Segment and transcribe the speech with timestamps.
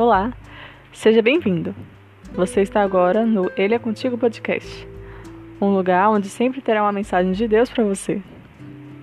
[0.00, 0.32] Olá,
[0.94, 1.74] seja bem-vindo.
[2.32, 4.88] Você está agora no Ele é Contigo Podcast,
[5.60, 8.22] um lugar onde sempre terá uma mensagem de Deus para você.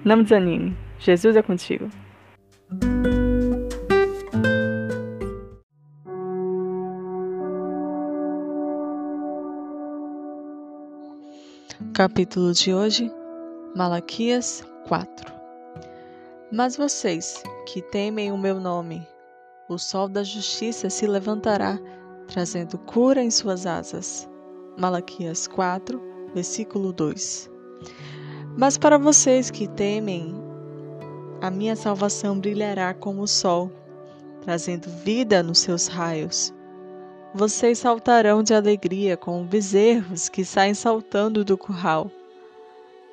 [0.03, 1.87] Não desanime, Jesus é contigo.
[11.93, 13.11] Capítulo de hoje,
[13.75, 15.31] Malaquias 4.
[16.51, 19.05] Mas vocês que temem o meu nome,
[19.69, 21.77] o sol da justiça se levantará,
[22.27, 24.29] trazendo cura em suas asas.
[24.77, 26.01] Malaquias 4,
[26.33, 27.49] versículo 2.
[28.57, 30.33] Mas para vocês que temem,
[31.41, 33.69] a minha salvação brilhará como o sol,
[34.41, 36.53] trazendo vida nos seus raios.
[37.33, 42.09] Vocês saltarão de alegria como bezerros que saem saltando do curral.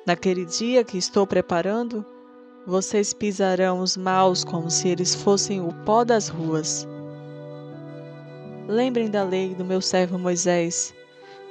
[0.07, 2.05] Naquele dia que estou preparando,
[2.65, 6.87] vocês pisarão os maus como se eles fossem o pó das ruas.
[8.67, 10.93] Lembrem da lei do meu servo Moisés,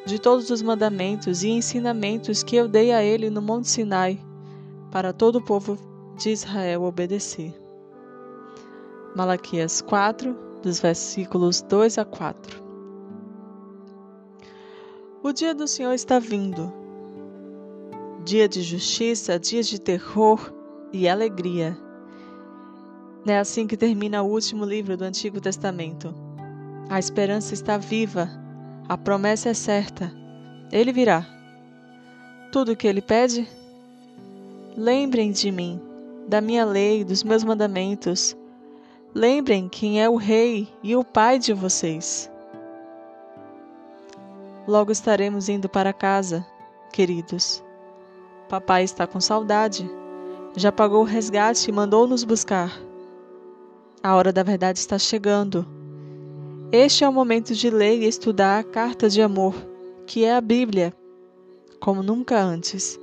[0.04, 4.18] de todos os mandamentos e ensinamentos que eu dei a ele no Monte Sinai,
[4.90, 5.78] para todo o povo
[6.16, 7.54] de Israel obedecer.
[9.14, 12.64] Malaquias 4, dos versículos 2 a 4.
[15.22, 16.72] O dia do Senhor está vindo.
[18.24, 20.53] Dia de justiça, dia de terror
[20.94, 21.76] e alegria.
[23.26, 26.14] É assim que termina o último livro do Antigo Testamento.
[26.88, 28.30] A esperança está viva,
[28.88, 30.12] a promessa é certa.
[30.70, 31.26] Ele virá.
[32.52, 33.48] Tudo o que ele pede?
[34.76, 35.80] Lembrem de mim,
[36.28, 38.36] da minha lei, dos meus mandamentos.
[39.12, 42.30] Lembrem quem é o Rei e o Pai de vocês.
[44.66, 46.46] Logo estaremos indo para casa,
[46.92, 47.64] queridos.
[48.48, 49.88] Papai está com saudade
[50.56, 52.72] já pagou o resgate e mandou nos buscar.
[54.02, 55.66] A hora da verdade está chegando.
[56.70, 59.54] Este é o momento de ler e estudar a carta de amor,
[60.06, 60.92] que é a Bíblia,
[61.80, 62.98] como nunca antes.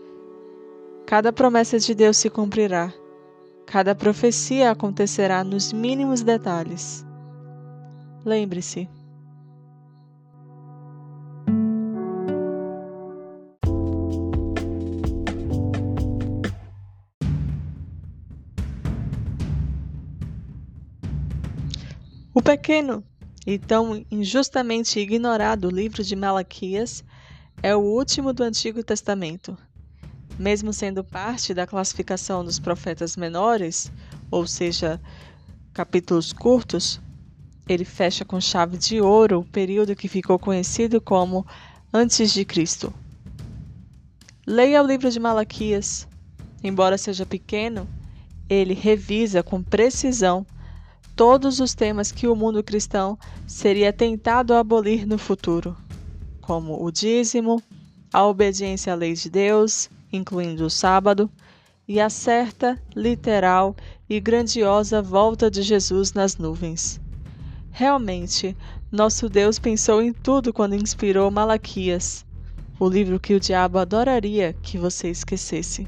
[1.06, 2.94] Cada promessa de Deus se cumprirá.
[3.66, 7.06] Cada profecia acontecerá nos mínimos detalhes.
[8.25, 8.88] Lembre-se,
[22.34, 23.03] O pequeno
[23.46, 27.03] e tão injustamente ignorado livro de Malaquias
[27.62, 29.58] é o último do Antigo Testamento.
[30.40, 33.92] Mesmo sendo parte da classificação dos profetas menores,
[34.31, 34.97] ou seja,
[35.74, 37.02] capítulos curtos,
[37.68, 41.46] ele fecha com chave de ouro o período que ficou conhecido como
[41.94, 42.94] Antes de Cristo.
[44.48, 46.08] Leia o livro de Malaquias.
[46.63, 47.86] Embora seja pequeno,
[48.48, 50.46] ele revisa com precisão
[51.16, 53.17] todos os temas que o mundo cristão
[53.47, 55.75] seria tentado abolir no futuro,
[56.41, 57.61] como o dízimo,
[58.13, 61.29] a obediência à lei de Deus, incluindo o sábado,
[61.88, 63.75] e a certa, literal
[64.09, 67.00] e grandiosa volta de Jesus nas nuvens.
[67.71, 68.55] Realmente,
[68.91, 72.25] nosso Deus pensou em tudo quando inspirou Malaquias,
[72.79, 75.88] o livro que o diabo adoraria que você esquecesse.